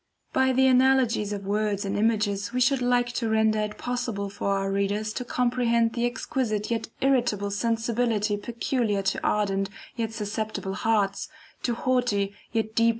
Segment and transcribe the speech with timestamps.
[0.33, 4.57] By the analogies of words and images, we should like to render it possible for
[4.57, 11.29] our readers to comprehend the exquisite yet irritable sensibility peculiar to ardent yet susceptible hearts,
[11.61, 12.89] to haughty yet deeply wounded souls.